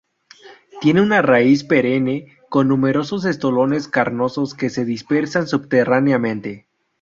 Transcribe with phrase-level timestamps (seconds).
[0.79, 6.67] Tiene una raíz perenne con numerosos estolones carnosos que se dispersan subterráneamente.